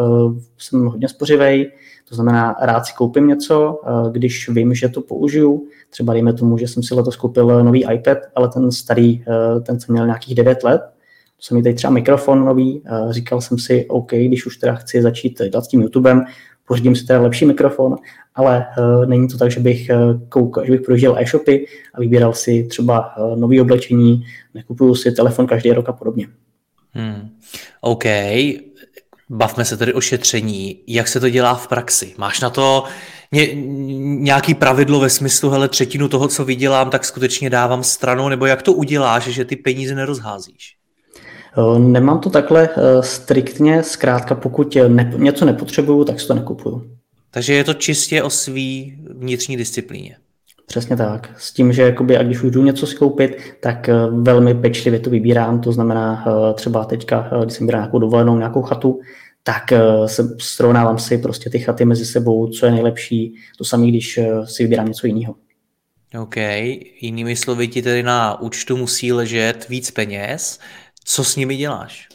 jsem 0.58 0.86
hodně 0.86 1.08
spořivej, 1.08 1.72
to 2.08 2.14
znamená, 2.14 2.56
rád 2.62 2.86
si 2.86 2.92
koupím 2.94 3.26
něco, 3.26 3.80
když 4.12 4.48
vím, 4.48 4.74
že 4.74 4.88
to 4.88 5.00
použiju. 5.00 5.66
Třeba 5.90 6.12
dejme 6.12 6.32
tomu, 6.32 6.58
že 6.58 6.68
jsem 6.68 6.82
si 6.82 6.94
letos 6.94 7.16
koupil 7.16 7.64
nový 7.64 7.84
iPad, 7.94 8.18
ale 8.34 8.48
ten 8.48 8.72
starý, 8.72 9.24
ten 9.62 9.80
jsem 9.80 9.92
měl 9.92 10.06
nějakých 10.06 10.34
9 10.34 10.64
let, 10.64 10.80
to 11.36 11.46
jsem 11.46 11.56
mi 11.56 11.62
tady 11.62 11.74
třeba 11.74 11.92
mikrofon 11.92 12.44
nový, 12.44 12.82
říkal 13.10 13.40
jsem 13.40 13.58
si, 13.58 13.86
OK, 13.88 14.10
když 14.12 14.46
už 14.46 14.56
teda 14.56 14.74
chci 14.74 15.02
začít 15.02 15.42
dělat 15.50 15.64
s 15.64 15.68
tím 15.68 15.82
YouTubem, 15.82 16.24
pořídím 16.66 16.96
si 16.96 17.06
teda 17.06 17.20
lepší 17.20 17.44
mikrofon, 17.44 17.96
ale 18.34 18.66
uh, 18.78 19.06
není 19.06 19.28
to 19.28 19.38
tak, 19.38 19.50
že 19.50 19.60
bych, 19.60 19.90
uh, 20.36 20.64
že 20.64 20.72
bych 20.72 20.80
projížděl 20.80 21.18
e-shopy 21.18 21.66
a 21.94 22.00
vybíral 22.00 22.32
si 22.32 22.66
třeba 22.70 23.16
uh, 23.16 23.36
nový 23.36 23.60
oblečení, 23.60 24.24
nekupuju 24.54 24.94
si 24.94 25.12
telefon 25.12 25.46
každý 25.46 25.72
rok 25.72 25.88
a 25.88 25.92
podobně. 25.92 26.28
Hmm. 26.94 27.28
OK, 27.80 28.04
bavme 29.30 29.64
se 29.64 29.76
tedy 29.76 29.94
o 29.94 30.00
šetření. 30.00 30.78
Jak 30.86 31.08
se 31.08 31.20
to 31.20 31.28
dělá 31.28 31.54
v 31.54 31.68
praxi? 31.68 32.14
Máš 32.18 32.40
na 32.40 32.50
to 32.50 32.84
ně, 33.32 33.48
nějaký 33.54 34.54
pravidlo 34.54 35.00
ve 35.00 35.10
smyslu, 35.10 35.50
hele, 35.50 35.68
třetinu 35.68 36.08
toho, 36.08 36.28
co 36.28 36.44
vydělám, 36.44 36.90
tak 36.90 37.04
skutečně 37.04 37.50
dávám 37.50 37.82
stranou, 37.82 38.28
nebo 38.28 38.46
jak 38.46 38.62
to 38.62 38.72
uděláš, 38.72 39.24
že 39.24 39.44
ty 39.44 39.56
peníze 39.56 39.94
nerozházíš? 39.94 40.76
Nemám 41.78 42.18
to 42.20 42.30
takhle 42.30 42.68
striktně, 43.00 43.82
zkrátka 43.82 44.34
pokud 44.34 44.76
ne, 44.88 45.12
něco 45.16 45.44
nepotřebuju, 45.44 46.04
tak 46.04 46.20
si 46.20 46.26
to 46.26 46.34
nekupuju. 46.34 46.84
Takže 47.30 47.54
je 47.54 47.64
to 47.64 47.74
čistě 47.74 48.22
o 48.22 48.30
svý 48.30 48.98
vnitřní 49.10 49.56
disciplíně. 49.56 50.16
Přesně 50.66 50.96
tak. 50.96 51.30
S 51.38 51.52
tím, 51.52 51.72
že 51.72 51.82
jakoby, 51.82 52.16
a 52.16 52.22
když 52.22 52.42
už 52.42 52.50
jdu 52.50 52.62
něco 52.62 52.86
si 52.86 52.96
koupit, 52.96 53.36
tak 53.60 53.88
eh, 53.88 53.94
velmi 54.10 54.54
pečlivě 54.54 55.00
to 55.00 55.10
vybírám. 55.10 55.60
To 55.60 55.72
znamená 55.72 56.24
eh, 56.26 56.54
třeba 56.54 56.84
teďka, 56.84 57.30
eh, 57.32 57.44
když 57.44 57.54
jsem 57.54 57.66
vybíral 57.66 57.80
nějakou 57.80 57.98
dovolenou, 57.98 58.38
nějakou 58.38 58.62
chatu, 58.62 59.00
tak 59.42 59.62
se 60.06 60.36
srovnávám 60.38 60.98
si 60.98 61.18
prostě 61.18 61.50
ty 61.50 61.58
chaty 61.58 61.84
mezi 61.84 62.06
sebou, 62.06 62.48
co 62.48 62.66
je 62.66 62.72
nejlepší. 62.72 63.34
To 63.58 63.64
samé, 63.64 63.86
když 63.86 64.20
si 64.44 64.62
vybírám 64.62 64.88
něco 64.88 65.06
jiného. 65.06 65.34
OK. 66.20 66.36
Jinými 67.00 67.36
slovy 67.36 67.68
ti 67.68 67.82
tedy 67.82 68.02
na 68.02 68.40
účtu 68.40 68.76
musí 68.76 69.12
ležet 69.12 69.68
víc 69.68 69.90
peněz. 69.90 70.58
Co 71.04 71.24
s 71.24 71.36
nimi 71.36 71.56
děláš? 71.56 72.08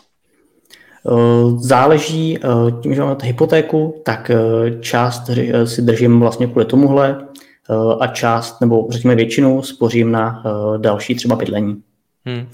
Záleží, 1.58 2.40
tím, 2.82 2.96
že 2.96 3.02
máme 3.02 3.16
hypotéku, 3.24 4.02
tak 4.06 4.32
část 4.80 5.30
si 5.66 5.82
držím 5.82 6.20
vlastně 6.20 6.48
kvůli 6.48 6.66
tomuhle 6.66 7.28
a 8.00 8.08
část, 8.08 8.62
nebo 8.62 8.88
řekněme 8.90 9.16
většinu, 9.16 9.62
spořím 9.62 10.12
na 10.12 10.44
další 10.78 11.16
třeba 11.16 11.36
bydlení. 11.36 11.82
Hmm. 12.26 12.48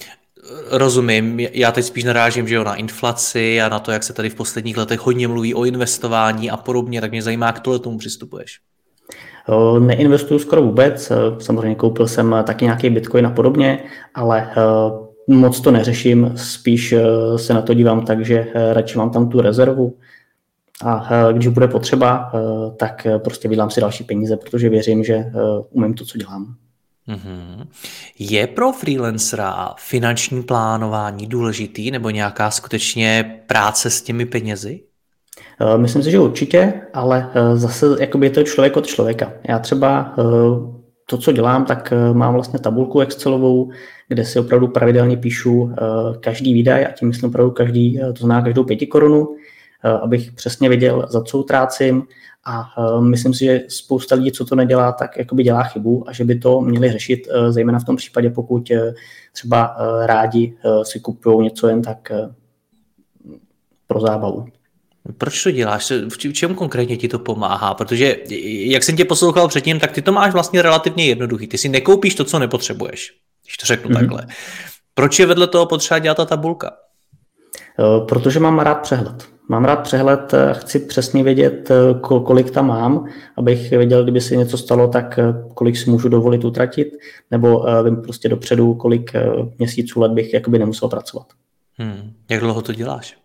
Rozumím, 0.69 1.39
já 1.39 1.71
teď 1.71 1.85
spíš 1.85 2.03
narážím 2.03 2.47
že 2.47 2.55
jo, 2.55 2.63
na 2.63 2.75
inflaci 2.75 3.61
a 3.61 3.69
na 3.69 3.79
to, 3.79 3.91
jak 3.91 4.03
se 4.03 4.13
tady 4.13 4.29
v 4.29 4.35
posledních 4.35 4.77
letech 4.77 4.99
hodně 4.99 5.27
mluví 5.27 5.53
o 5.53 5.65
investování 5.65 6.51
a 6.51 6.57
podobně, 6.57 7.01
tak 7.01 7.11
mě 7.11 7.21
zajímá, 7.21 7.45
jak 7.45 7.59
tohle 7.59 7.79
tomu 7.79 7.97
přistupuješ. 7.97 8.59
Neinvestuju 9.79 10.39
skoro 10.39 10.61
vůbec, 10.61 11.11
samozřejmě 11.39 11.75
koupil 11.75 12.07
jsem 12.07 12.35
taky 12.43 12.65
nějaký 12.65 12.89
bitcoin 12.89 13.25
a 13.25 13.29
podobně, 13.29 13.83
ale 14.15 14.49
moc 15.27 15.61
to 15.61 15.71
neřeším, 15.71 16.33
spíš 16.35 16.91
eh, 16.93 17.37
se 17.37 17.53
na 17.53 17.61
to 17.61 17.73
dívám 17.73 18.05
tak, 18.05 18.25
že 18.25 18.47
eh, 18.53 18.73
radši 18.73 18.97
mám 18.97 19.09
tam 19.09 19.29
tu 19.29 19.41
rezervu 19.41 19.97
a 20.85 21.09
eh, 21.13 21.33
když 21.33 21.47
bude 21.47 21.67
potřeba, 21.67 22.31
tak 22.77 23.07
prostě 23.17 23.47
vydám 23.47 23.69
si 23.69 23.81
další 23.81 24.03
peníze, 24.03 24.37
protože 24.37 24.69
věřím, 24.69 25.03
že 25.03 25.25
umím 25.69 25.93
to, 25.93 26.05
co 26.05 26.17
dělám. 26.17 26.55
Mm-hmm. 27.07 27.67
Je 28.19 28.47
pro 28.47 28.71
freelancera 28.71 29.73
finanční 29.77 30.43
plánování 30.43 31.27
důležitý 31.27 31.91
nebo 31.91 32.09
nějaká 32.09 32.51
skutečně 32.51 33.41
práce 33.47 33.89
s 33.89 34.01
těmi 34.01 34.25
penězi? 34.25 34.81
Myslím 35.77 36.03
si, 36.03 36.11
že 36.11 36.19
určitě, 36.19 36.73
ale 36.93 37.31
zase 37.53 37.85
jakoby 37.99 38.25
je 38.25 38.29
to 38.29 38.43
člověk 38.43 38.77
od 38.77 38.87
člověka. 38.87 39.33
Já 39.49 39.59
třeba 39.59 40.15
to, 41.13 41.17
co 41.17 41.31
dělám, 41.31 41.65
tak 41.65 41.93
mám 42.13 42.33
vlastně 42.33 42.59
tabulku 42.59 42.99
Excelovou, 42.99 43.71
kde 44.07 44.25
si 44.25 44.39
opravdu 44.39 44.67
pravidelně 44.67 45.17
píšu 45.17 45.71
eh, 45.71 46.17
každý 46.19 46.53
výdaj 46.53 46.85
a 46.85 46.91
tím 46.91 47.07
myslím 47.07 47.29
opravdu 47.29 47.51
každý, 47.51 47.99
eh, 48.01 48.13
to 48.13 48.19
znamená 48.19 48.41
každou 48.41 48.63
pěti 48.63 48.87
korunu, 48.87 49.35
eh, 49.83 49.89
abych 49.89 50.31
přesně 50.31 50.69
věděl, 50.69 51.05
za 51.09 51.21
co 51.23 51.37
utrácím 51.37 52.03
a 52.45 52.75
myslím 52.99 53.33
si, 53.33 53.45
že 53.45 53.61
spousta 53.67 54.15
lidí, 54.15 54.31
co 54.31 54.45
to 54.45 54.55
nedělá, 54.55 54.91
tak 54.91 55.17
jakoby 55.17 55.43
dělá 55.43 55.63
chybu 55.63 56.09
a 56.09 56.13
že 56.13 56.23
by 56.23 56.39
to 56.39 56.61
měli 56.61 56.91
řešit, 56.91 57.27
zejména 57.49 57.79
v 57.79 57.85
tom 57.85 57.95
případě, 57.95 58.29
pokud 58.29 58.71
třeba 59.33 59.77
rádi 60.05 60.57
si 60.83 60.99
kupují 60.99 61.43
něco 61.43 61.67
jen 61.67 61.81
tak 61.81 62.11
pro 63.87 63.99
zábavu. 63.99 64.45
Proč 65.17 65.43
to 65.43 65.51
děláš? 65.51 65.91
V 66.09 66.33
čem 66.33 66.55
konkrétně 66.55 66.97
ti 66.97 67.07
to 67.07 67.19
pomáhá? 67.19 67.73
Protože 67.73 68.17
jak 68.45 68.83
jsem 68.83 68.97
tě 68.97 69.05
poslouchal 69.05 69.47
předtím, 69.47 69.79
tak 69.79 69.91
ty 69.91 70.01
to 70.01 70.11
máš 70.11 70.33
vlastně 70.33 70.61
relativně 70.61 71.05
jednoduchý. 71.05 71.47
Ty 71.47 71.57
si 71.57 71.69
nekoupíš 71.69 72.15
to, 72.15 72.23
co 72.23 72.39
nepotřebuješ 72.39 73.13
když 73.43 73.57
to 73.57 73.65
řeknu 73.65 73.89
mm-hmm. 73.89 73.99
takhle. 73.99 74.25
Proč 74.93 75.19
je 75.19 75.25
vedle 75.25 75.47
toho 75.47 75.65
potřeba 75.65 75.99
dělat 75.99 76.17
ta 76.17 76.25
tabulka? 76.25 76.71
Eh, 77.79 78.05
protože 78.05 78.39
mám 78.39 78.59
rád 78.59 78.75
přehled. 78.75 79.27
Mám 79.49 79.65
rád 79.65 79.75
přehled, 79.75 80.33
eh, 80.33 80.53
chci 80.53 80.79
přesně 80.79 81.23
vědět, 81.23 81.71
eh, 81.71 81.99
kolik 81.99 82.51
tam 82.51 82.67
mám, 82.67 83.05
abych 83.37 83.69
věděl, 83.69 84.03
kdyby 84.03 84.21
se 84.21 84.35
něco 84.35 84.57
stalo, 84.57 84.87
tak 84.87 85.19
kolik 85.53 85.77
si 85.77 85.89
můžu 85.89 86.09
dovolit 86.09 86.45
utratit, 86.45 86.87
nebo 87.31 87.65
vím 87.83 87.95
prostě 87.95 88.29
dopředu, 88.29 88.73
kolik 88.73 89.11
měsíců, 89.57 89.99
let 89.99 90.11
bych 90.11 90.33
jakoby 90.33 90.59
nemusel 90.59 90.89
pracovat. 90.89 91.27
Hmm. 91.77 92.13
Jak 92.29 92.39
dlouho 92.39 92.61
to 92.61 92.73
děláš? 92.73 93.17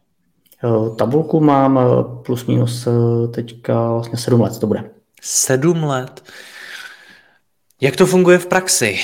Tabulku 0.97 1.41
mám 1.41 1.81
plus 2.27 2.47
minus 2.47 2.89
teďka 3.35 3.93
vlastně 3.93 4.19
sedm 4.19 4.41
let 4.41 4.59
to 4.59 4.67
bude. 4.67 4.91
Sedm 5.23 5.85
let? 5.85 6.23
Jak 7.81 7.97
to 7.97 8.07
funguje 8.07 8.39
v 8.39 8.47
praxi? 8.47 8.99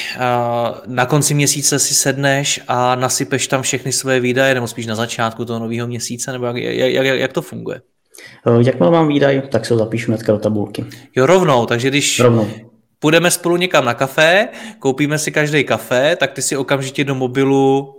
Na 0.87 1.07
konci 1.07 1.35
měsíce 1.35 1.79
si 1.79 1.95
sedneš 1.95 2.61
a 2.69 2.95
nasypeš 2.95 3.47
tam 3.47 3.63
všechny 3.63 3.93
své 3.93 4.21
výdaje, 4.21 4.55
nebo 4.55 4.67
spíš 4.67 4.87
na 4.87 4.95
začátku 4.95 5.45
toho 5.45 5.59
nového 5.59 5.87
měsíce, 5.87 6.33
nebo 6.33 6.47
jak, 6.47 6.57
jak, 6.57 6.93
jak, 6.93 7.19
jak 7.19 7.33
to 7.33 7.43
funguje? 7.43 7.81
Jakmile 8.59 8.93
mám 8.93 9.09
výdaj, 9.09 9.43
tak 9.51 9.67
se 9.67 9.75
ho 9.75 9.79
zapíšu 9.79 10.11
hnedka 10.11 10.33
do 10.33 10.39
tabulky. 10.39 10.85
Jo, 11.17 11.27
rovnou, 11.27 11.67
takže 11.67 11.89
když 11.89 12.21
rovnou. 12.21 12.49
půjdeme 12.99 13.31
spolu 13.31 13.57
někam 13.57 13.85
na 13.85 13.95
kafe, 13.95 14.49
koupíme 14.79 15.19
si 15.19 15.33
každý 15.33 15.65
kafe, 15.65 16.17
tak 16.17 16.33
ty 16.33 16.43
si 16.43 16.57
okamžitě 16.57 17.05
do 17.05 17.15
mobilu 17.15 17.97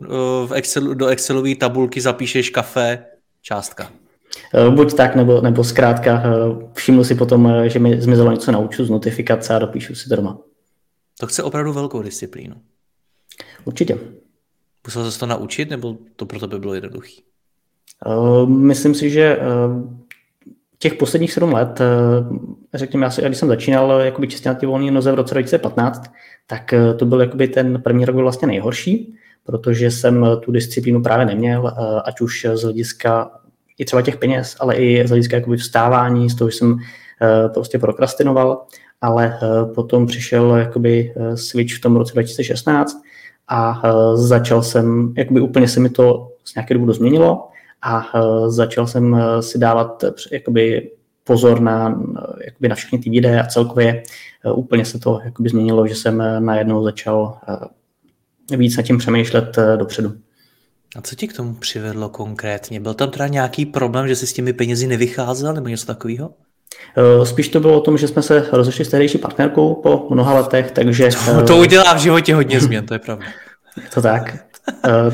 v 0.47 0.51
Excelu, 0.53 0.93
do 0.93 1.07
Excelové 1.07 1.55
tabulky 1.55 2.01
zapíšeš 2.01 2.49
kafe, 2.49 3.05
částka. 3.45 3.91
Buď 4.69 4.93
tak, 4.93 5.15
nebo, 5.15 5.41
nebo 5.41 5.63
zkrátka 5.63 6.23
všimnu 6.73 7.03
si 7.03 7.15
potom, 7.15 7.53
že 7.65 7.79
mi 7.79 8.01
zmizelo 8.01 8.31
něco 8.31 8.51
na 8.51 8.59
účtu 8.59 8.85
z 8.85 8.89
notifikace 8.89 9.55
a 9.55 9.59
dopíšu 9.59 9.95
si 9.95 10.09
to 10.09 10.15
doma. 10.15 10.37
To 11.19 11.27
chce 11.27 11.43
opravdu 11.43 11.73
velkou 11.73 12.01
disciplínu. 12.01 12.55
Určitě. 13.65 13.97
Musel 14.85 15.11
se 15.11 15.19
to 15.19 15.25
naučit, 15.25 15.69
nebo 15.69 15.97
to 16.15 16.25
pro 16.25 16.39
tebe 16.39 16.59
bylo 16.59 16.73
jednoduché? 16.73 17.21
Uh, 18.05 18.49
myslím 18.49 18.95
si, 18.95 19.09
že 19.09 19.37
uh, 19.37 19.43
těch 20.79 20.93
posledních 20.93 21.33
sedm 21.33 21.53
let, 21.53 21.79
uh, 21.79 22.37
řekněme, 22.73 23.05
já, 23.05 23.27
když 23.27 23.37
jsem 23.37 23.47
začínal 23.47 23.91
jakoby 23.91 24.27
čistě 24.27 24.49
na 24.49 24.55
ty 24.55 24.65
volné 24.65 24.91
noze 24.91 25.11
v 25.11 25.15
roce 25.15 25.33
2015, 25.33 26.11
tak 26.47 26.73
to 26.97 27.05
byl 27.05 27.21
jakoby 27.21 27.47
ten 27.47 27.81
první 27.81 28.05
rok 28.05 28.15
byl 28.15 28.23
vlastně 28.23 28.47
nejhorší, 28.47 29.15
protože 29.45 29.91
jsem 29.91 30.25
tu 30.41 30.51
disciplínu 30.51 31.03
právě 31.03 31.25
neměl, 31.25 31.63
uh, 31.63 31.99
ať 32.05 32.21
už 32.21 32.47
z 32.53 32.61
hlediska 32.63 33.31
i 33.77 33.85
třeba 33.85 34.01
těch 34.01 34.17
peněz, 34.17 34.55
ale 34.59 34.75
i 34.75 35.07
z 35.07 35.09
hlediska 35.09 35.35
jakoby 35.35 35.57
vstávání, 35.57 36.29
z 36.29 36.35
toho, 36.35 36.49
že 36.49 36.57
jsem 36.57 36.71
uh, 36.71 36.79
prostě 37.53 37.79
prokrastinoval 37.79 38.65
ale 39.01 39.39
eh, 39.41 39.65
potom 39.73 40.05
přišel 40.05 40.55
jakoby 40.55 41.13
eh, 41.15 41.37
switch 41.37 41.77
v 41.77 41.81
tom 41.81 41.95
roce 41.95 42.13
2016 42.13 42.97
a 43.47 43.81
eh, 43.85 44.17
začal 44.17 44.63
jsem, 44.63 45.13
jakoby 45.17 45.41
úplně 45.41 45.67
se 45.67 45.79
mi 45.79 45.89
to 45.89 46.31
z 46.43 46.55
nějaké 46.55 46.73
důvodu 46.73 46.93
změnilo 46.93 47.47
a 47.81 48.11
začal 48.47 48.87
jsem 48.87 49.17
si 49.39 49.57
dávat 49.57 50.03
jakoby 50.31 50.91
pozor 51.23 51.59
na, 51.59 52.01
jakoby 52.45 52.69
na 52.69 52.75
všechny 52.75 52.99
ty 52.99 53.09
výdaje 53.09 53.41
a 53.41 53.47
celkově 53.47 54.03
úplně 54.55 54.85
se 54.85 54.99
to 54.99 55.19
jakoby 55.25 55.49
změnilo, 55.49 55.87
že 55.87 55.95
jsem 55.95 56.23
najednou 56.39 56.83
začal 56.83 57.37
víc 58.51 58.77
nad 58.77 58.83
tím 58.83 58.97
přemýšlet 58.97 59.55
dopředu. 59.75 60.13
A 60.95 61.01
co 61.01 61.15
ti 61.15 61.27
k 61.27 61.33
tomu 61.33 61.53
přivedlo 61.53 62.09
konkrétně? 62.09 62.79
Byl 62.79 62.93
tam 62.93 63.11
teda 63.11 63.27
nějaký 63.27 63.65
problém, 63.65 64.07
že 64.07 64.15
jsi 64.15 64.27
s 64.27 64.33
těmi 64.33 64.53
penězi 64.53 64.87
nevycházel 64.87 65.53
nebo 65.53 65.67
něco 65.67 65.85
takového? 65.85 66.33
Eh, 66.97 67.25
spíš 67.25 67.49
to 67.49 67.59
bylo 67.59 67.77
o 67.77 67.81
tom, 67.81 67.97
že 67.97 68.07
jsme 68.07 68.21
se 68.21 68.49
rozešli 68.51 68.85
s 68.85 68.89
tehdejší 68.89 69.17
partnerkou 69.17 69.73
po 69.73 70.07
mnoha 70.11 70.33
letech, 70.33 70.71
takže... 70.71 71.09
To, 71.25 71.43
to 71.43 71.57
udělá 71.57 71.93
v 71.93 71.99
životě 71.99 72.35
hodně 72.35 72.59
změn, 72.59 72.85
to 72.85 72.93
je 72.93 72.99
pravda. 72.99 73.25
Je 73.77 73.89
to 73.93 74.01
tak. 74.01 74.45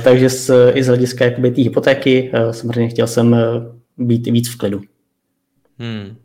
takže 0.03 0.29
z, 0.29 0.51
i 0.73 0.83
z 0.83 0.87
hlediska 0.87 1.25
té 1.29 1.61
hypotéky 1.61 2.31
samozřejmě 2.51 2.89
chtěl 2.89 3.07
jsem 3.07 3.35
být 3.97 4.27
víc 4.27 4.49
v 4.49 4.57
klidu. 4.57 4.81
Hmm. 5.79 6.15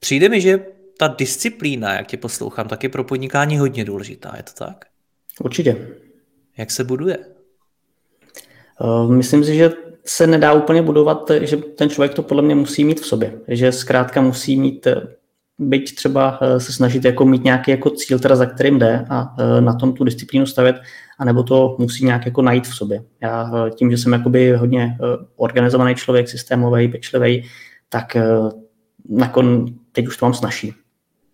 Přijde 0.00 0.28
mi, 0.28 0.40
že 0.40 0.58
ta 0.98 1.08
disciplína, 1.08 1.94
jak 1.94 2.06
tě 2.06 2.16
poslouchám, 2.16 2.68
tak 2.68 2.82
je 2.82 2.88
pro 2.88 3.04
podnikání 3.04 3.58
hodně 3.58 3.84
důležitá, 3.84 4.34
je 4.36 4.42
to 4.42 4.64
tak? 4.64 4.84
Určitě. 5.44 5.88
Jak 6.58 6.70
se 6.70 6.84
buduje? 6.84 7.18
Myslím 9.08 9.44
si, 9.44 9.54
že 9.54 9.72
se 10.04 10.26
nedá 10.26 10.52
úplně 10.52 10.82
budovat, 10.82 11.30
že 11.40 11.56
ten 11.56 11.90
člověk 11.90 12.14
to 12.14 12.22
podle 12.22 12.42
mě 12.42 12.54
musí 12.54 12.84
mít 12.84 13.00
v 13.00 13.06
sobě. 13.06 13.40
Že 13.48 13.72
zkrátka 13.72 14.20
musí 14.20 14.60
mít, 14.60 14.86
byť 15.58 15.94
třeba 15.94 16.40
se 16.58 16.72
snažit 16.72 17.04
jako 17.04 17.24
mít 17.24 17.44
nějaký 17.44 17.70
jako 17.70 17.90
cíl, 17.90 18.18
teda 18.18 18.36
za 18.36 18.46
kterým 18.46 18.78
jde 18.78 19.06
a 19.10 19.36
na 19.60 19.74
tom 19.74 19.92
tu 19.92 20.04
disciplínu 20.04 20.46
stavět, 20.46 20.76
anebo 21.18 21.42
to 21.42 21.76
musí 21.78 22.04
nějak 22.04 22.26
jako 22.26 22.42
najít 22.42 22.66
v 22.66 22.74
sobě. 22.74 23.02
Já 23.20 23.50
tím, 23.74 23.90
že 23.90 23.98
jsem 23.98 24.12
jakoby 24.12 24.52
hodně 24.52 24.98
organizovaný 25.36 25.94
člověk, 25.94 26.28
systémový, 26.28 26.88
pečlivý, 26.88 27.44
tak 27.88 28.16
nakon, 29.08 29.66
teď 29.92 30.06
už 30.06 30.16
to 30.16 30.26
mám 30.26 30.34
snaží. 30.34 30.74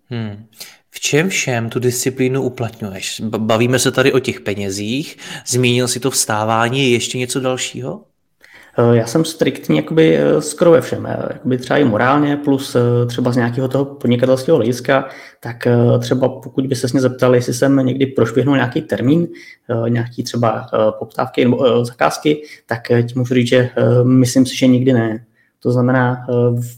Hmm. 0.06 0.46
V 0.94 1.00
čem 1.00 1.28
všem 1.28 1.70
tu 1.70 1.78
disciplínu 1.78 2.42
uplatňuješ? 2.42 3.20
Bavíme 3.20 3.78
se 3.78 3.90
tady 3.90 4.12
o 4.12 4.18
těch 4.18 4.40
penězích, 4.40 5.16
zmínil 5.46 5.88
si 5.88 6.00
to 6.00 6.10
vstávání, 6.10 6.82
je 6.82 6.88
ještě 6.88 7.18
něco 7.18 7.40
dalšího? 7.40 8.00
Eh, 8.78 8.96
já 8.96 9.06
jsem 9.06 9.24
striktní 9.24 9.76
jakoby 9.76 10.16
eh, 10.16 10.42
skoro 10.42 10.70
ve 10.70 10.80
všem, 10.80 11.06
eh, 11.06 11.16
jakoby 11.32 11.58
třeba 11.58 11.78
i 11.78 11.84
morálně, 11.84 12.36
plus 12.36 12.76
třeba 13.06 13.32
z 13.32 13.36
nějakého 13.36 13.68
toho 13.68 13.84
podnikatelského 13.84 14.56
hlediska, 14.56 15.08
tak 15.40 15.56
třeba 16.00 16.28
pokud 16.28 16.66
by 16.66 16.76
se 16.76 16.86
mě 16.92 17.00
zeptali, 17.00 17.38
jestli 17.38 17.54
jsem 17.54 17.76
někdy 17.76 18.06
prošvihnul 18.06 18.54
nějaký 18.54 18.82
termín, 18.82 19.28
nějaký 19.88 20.22
třeba 20.22 20.66
poptávky 20.98 21.44
nebo 21.44 21.84
zakázky, 21.84 22.42
tak 22.66 22.88
ti 22.88 23.14
můžu 23.18 23.34
říct, 23.34 23.48
že 23.48 23.70
myslím 24.02 24.46
si, 24.46 24.56
že 24.56 24.66
nikdy 24.66 24.92
ne. 24.92 25.24
To 25.60 25.72
znamená, 25.72 26.26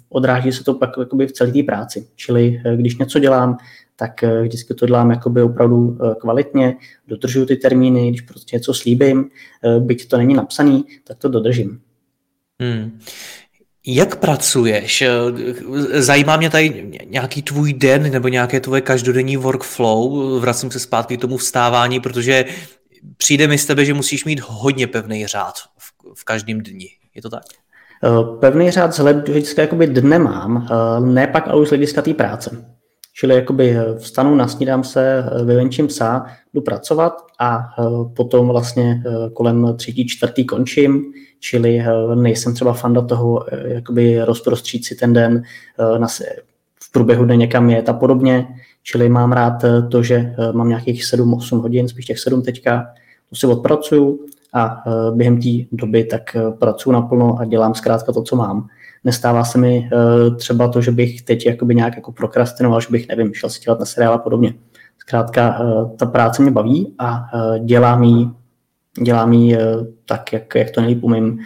odráží 0.09 0.53
se 0.53 0.65
to 0.65 0.75
pak 0.75 0.91
jakoby 0.99 1.27
v 1.27 1.33
celé 1.33 1.53
té 1.53 1.63
práci. 1.63 2.07
Čili 2.17 2.63
když 2.77 2.97
něco 2.97 3.19
dělám, 3.19 3.59
tak 3.97 4.23
eh, 4.23 4.43
vždycky 4.43 4.75
to 4.75 4.87
dělám 4.87 5.11
jakoby 5.11 5.43
opravdu 5.43 5.99
eh, 6.03 6.15
kvalitně, 6.21 6.77
dodržuju 7.09 7.47
ty 7.47 7.57
termíny, 7.57 8.09
když 8.09 8.21
prostě 8.21 8.57
něco 8.57 8.75
slíbím, 8.75 9.31
eh, 9.65 9.81
byť 9.81 10.09
to 10.09 10.17
není 10.17 10.35
napsaný, 10.35 10.85
tak 11.05 11.19
to 11.19 11.29
dodržím. 11.29 11.81
Hmm. 12.61 12.99
Jak 13.87 14.17
pracuješ? 14.17 15.05
Zajímá 15.93 16.37
mě 16.37 16.51
tady 16.51 16.91
nějaký 17.05 17.43
tvůj 17.43 17.73
den 17.73 18.13
nebo 18.13 18.29
nějaké 18.29 18.61
tvoje 18.61 18.81
každodenní 18.81 19.37
workflow. 19.37 20.13
Vracím 20.41 20.71
se 20.71 20.81
zpátky 20.81 21.17
k 21.17 21.21
tomu 21.21 21.37
vstávání, 21.37 22.01
protože 22.01 22.45
přijde 23.17 23.49
mi 23.49 23.59
z 23.59 23.67
tebe, 23.67 23.85
že 23.85 23.95
musíš 23.95 24.25
mít 24.25 24.41
hodně 24.47 24.87
pevný 24.87 25.27
řád 25.27 25.55
v, 25.79 25.93
v 26.15 26.25
každém 26.25 26.61
dni. 26.61 26.89
Je 27.15 27.23
to 27.23 27.31
tak? 27.31 27.43
Pevný 28.41 28.71
řád 28.71 28.95
z 28.95 28.99
hlediska 28.99 29.63
jakoby 29.63 29.87
dne 29.87 30.19
mám, 30.19 30.69
ne 31.15 31.27
pak 31.27 31.49
ale 31.49 31.61
už 31.61 31.69
z 31.69 31.71
hlediska 31.71 32.03
té 32.03 32.15
práce. 32.15 32.75
Čili 33.17 33.35
jakoby 33.35 33.71
eh, 33.71 33.99
vstanu, 33.99 34.35
nasnídám 34.35 34.85
se, 34.85 35.19
eh, 35.19 35.45
vyvenčím 35.45 35.87
psa, 35.87 36.27
jdu 36.55 36.61
pracovat 36.61 37.13
a 37.39 37.59
eh, 37.59 37.83
potom 38.17 38.49
vlastně 38.49 39.03
kolem 39.33 39.75
třetí, 39.77 40.07
čtvrtý 40.07 40.45
končím, 40.45 41.05
čili 41.41 41.85
nejsem 42.15 42.55
třeba 42.55 42.73
fanda 42.73 43.03
toho 43.03 43.47
jakoby 43.65 44.23
rozprostřít 44.23 44.87
si 44.87 44.95
ten 44.95 45.13
den 45.13 45.43
na 45.99 46.07
v 46.81 46.93
průběhu 46.93 47.25
dne 47.25 47.37
někam 47.37 47.71
jet 47.71 47.89
a 47.89 47.93
podobně, 47.93 48.47
čili 48.83 49.09
mám 49.09 49.33
rád 49.33 49.65
to, 49.91 50.03
že 50.03 50.35
mám 50.53 50.69
nějakých 50.69 51.05
7-8 51.05 51.61
hodin, 51.61 51.89
spíš 51.89 52.05
těch 52.05 52.19
7 52.19 52.43
teďka, 52.43 52.87
to 53.31 53.37
si 53.37 53.47
odpracuju 53.47 54.27
a 54.53 54.85
během 55.15 55.43
té 55.43 55.49
doby 55.73 56.05
tak 56.05 56.37
pracuji 56.59 56.93
naplno 56.93 57.39
a 57.41 57.45
dělám 57.45 57.75
zkrátka 57.75 58.13
to, 58.13 58.23
co 58.23 58.37
mám. 58.37 58.69
Nestává 59.05 59.45
se 59.45 59.59
mi 59.59 59.91
uh, 59.93 60.37
třeba 60.37 60.69
to, 60.69 60.81
že 60.81 60.91
bych 60.91 61.23
teď 61.23 61.47
jakoby 61.47 61.75
nějak 61.75 61.97
jako 61.97 62.13
prokrastinoval, 62.13 62.81
že 62.81 62.87
bych, 62.91 63.09
nevím, 63.09 63.35
šel 63.35 63.51
si 63.51 63.61
dělat 63.61 63.81
na 63.81 63.87
seriál 63.87 64.15
a 64.15 64.19
podobně. 64.19 64.55
Zkrátka, 64.99 65.61
uh, 65.61 65.97
ta 65.97 66.07
práce 66.07 66.43
mě 66.43 66.51
baví 66.51 66.95
a 66.99 67.21
uh, 67.35 67.59
dělám 67.67 68.03
ji, 68.03 68.29
dělám 69.03 69.33
ji 69.33 69.59
tak, 70.05 70.33
jak, 70.33 70.55
jak 70.55 70.71
to 70.71 70.81
nejlíp 70.81 71.05
umím. 71.05 71.39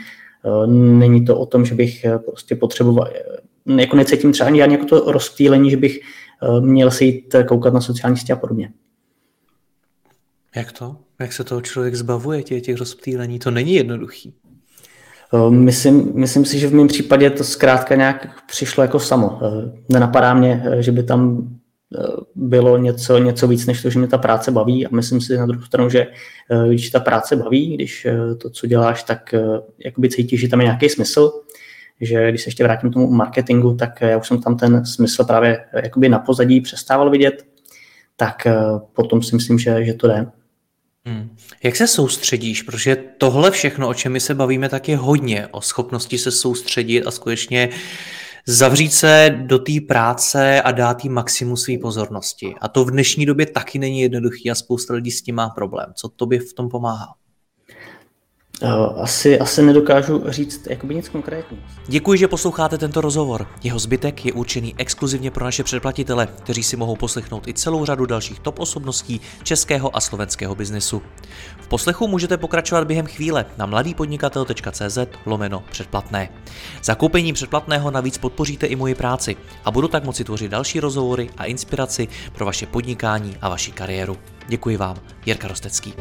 Není 0.99 1.25
to 1.25 1.39
o 1.39 1.47
tom, 1.47 1.65
že 1.65 1.75
bych 1.75 2.07
prostě 2.27 2.57
potřeboval, 2.57 3.09
jako 3.79 3.97
necítím 3.97 4.33
třeba 4.33 4.47
ani 4.47 4.61
jako 4.61 4.85
to 4.85 5.13
rozptýlení, 5.13 5.71
že 5.71 5.77
bych 5.77 6.01
měl 6.61 6.91
se 6.91 7.05
jít 7.05 7.35
koukat 7.49 7.75
na 7.75 7.81
sociální 7.81 8.17
sítě 8.17 8.33
a 8.33 8.37
podobně. 8.37 8.73
Jak 10.57 10.73
to? 10.73 10.97
Jak 11.19 11.33
se 11.33 11.45
toho 11.45 11.61
člověk 11.61 11.95
zbavuje 11.95 12.43
těch, 12.43 12.63
těch 12.63 12.77
rozptýlení? 12.77 13.39
To 13.39 13.51
není 13.51 13.75
jednoduchý. 13.75 14.35
Eh, 15.35 15.51
myslím, 15.51 16.13
myslím 16.15 16.45
si, 16.45 16.59
že 16.59 16.69
v 16.69 16.75
mém 16.75 16.89
případě 16.89 17.31
to 17.31 17.45
zkrátka 17.45 17.95
nějak 17.95 18.47
přišlo 18.47 18.83
jako 18.83 18.99
samo. 18.99 19.41
Eh, 19.43 19.73
nenapadá 19.89 20.35
mě, 20.35 20.63
eh, 20.67 20.83
že 20.83 20.93
by 20.93 21.03
tam 21.03 21.49
bylo 22.35 22.79
něco, 22.79 23.19
něco 23.19 23.49
víc, 23.49 23.67
než 23.67 23.83
to, 23.83 23.91
že 23.91 23.99
mě 23.99 24.09
ta 24.09 24.19
práce 24.19 24.51
baví 24.51 24.87
a 24.87 24.89
myslím 24.93 25.21
si 25.21 25.37
na 25.37 25.47
druhou 25.47 25.65
stranu, 25.65 25.91
že 25.91 26.07
když 26.69 26.91
ta 26.91 27.01
práce 27.01 27.37
baví, 27.37 27.75
když 27.75 28.07
to, 28.39 28.51
co 28.51 28.67
děláš, 28.67 29.03
tak 29.03 29.35
jakoby 29.85 30.09
cítíš, 30.09 30.41
že 30.41 30.49
tam 30.49 30.61
je 30.61 30.65
nějaký 30.65 30.89
smysl, 30.89 31.33
že 32.01 32.29
když 32.29 32.43
se 32.43 32.49
ještě 32.49 32.65
vrátím 32.65 32.91
k 32.91 32.93
tomu 32.93 33.11
marketingu, 33.11 33.75
tak 33.75 34.01
já 34.01 34.19
už 34.19 34.29
jsem 34.29 34.43
tam 34.43 34.57
ten 34.57 34.85
smysl 34.85 35.25
právě 35.25 35.65
jakoby 35.83 36.09
na 36.09 36.19
pozadí 36.19 36.61
přestával 36.61 37.11
vidět, 37.11 37.47
tak 38.17 38.47
potom 38.93 39.23
si 39.23 39.35
myslím, 39.35 39.59
že, 39.59 39.85
že 39.85 39.95
to 39.95 40.09
jde. 40.09 40.27
Hmm. 41.09 41.37
Jak 41.63 41.77
se 41.77 41.87
soustředíš? 41.87 42.63
Protože 42.63 42.97
tohle 43.19 43.51
všechno, 43.51 43.89
o 43.89 43.95
čem 43.95 44.13
my 44.13 44.21
se 44.21 44.35
bavíme, 44.35 44.69
tak 44.69 44.89
je 44.89 44.97
hodně 44.97 45.47
o 45.47 45.61
schopnosti 45.61 46.19
se 46.19 46.31
soustředit 46.31 47.03
a 47.03 47.11
skutečně 47.11 47.69
zavřít 48.47 48.95
se 48.95 49.37
do 49.47 49.59
té 49.59 49.73
práce 49.89 50.63
a 50.63 50.73
dát 50.73 51.05
jí 51.05 51.11
maximum 51.11 51.57
své 51.57 51.79
pozornosti. 51.79 52.55
A 52.61 52.69
to 52.69 52.85
v 52.85 52.91
dnešní 52.91 53.27
době 53.27 53.47
taky 53.47 53.79
není 53.79 54.01
jednoduchý 54.01 54.51
a 54.51 54.55
spousta 54.55 54.95
lidí 54.95 55.11
s 55.11 55.23
tím 55.23 55.35
má 55.35 55.49
problém. 55.49 55.93
Co 55.95 56.09
tobě 56.09 56.41
v 56.41 56.53
tom 56.53 56.69
pomáhá? 56.69 57.15
Eh, 58.63 58.67
asi, 58.97 59.39
asi 59.39 59.63
nedokážu 59.63 60.25
říct 60.27 60.67
jakoby 60.71 60.95
nic 60.95 61.09
konkrétního. 61.09 61.63
Děkuji, 61.87 62.19
že 62.19 62.29
posloucháte 62.29 62.79
tento 62.79 63.01
rozhovor. 63.01 63.47
Jeho 63.63 63.79
zbytek 63.79 64.25
je 64.25 64.33
určený 64.33 64.75
exkluzivně 64.79 65.31
pro 65.31 65.45
naše 65.45 65.65
předplatitele, 65.65 66.27
kteří 66.27 66.63
si 66.63 66.77
mohou 66.77 66.97
poslechnout 66.97 67.49
i 67.49 67.55
celou 67.55 67.85
řadu 67.85 68.07
dalších 68.07 68.39
top 68.39 68.59
osobností 68.59 69.21
českého 69.43 69.97
a 69.97 70.01
slovenského 70.01 70.55
biznesu. 70.55 71.03
V 71.61 71.69
poslechu 71.69 72.09
můžete 72.09 72.37
pokračovat 72.37 72.87
během 72.87 73.07
chvíle 73.07 73.47
na 73.59 73.67
mladýpodnikatel.cz 73.67 74.99
lomeno 75.27 75.65
předplatné. 75.71 76.29
Zakoupení 76.83 77.33
předplatného 77.33 77.91
navíc 77.91 78.19
podpoříte 78.19 78.67
i 78.67 78.77
moji 78.77 78.95
práci 78.95 79.37
a 79.65 79.71
budu 79.71 79.89
tak 79.89 80.05
moci 80.05 80.25
tvořit 80.25 80.51
další 80.51 80.81
rozhovory 80.81 81.31
a 81.37 81.45
inspiraci 81.45 82.09
pro 82.33 82.47
vaše 82.47 82.67
podnikání 82.67 83.37
a 83.41 83.49
vaši 83.49 83.73
kariéru. 83.73 84.17
Děkuji 84.49 84.77
vám, 84.77 84.97
Jirka 85.27 85.49
Rostecký. 85.49 85.95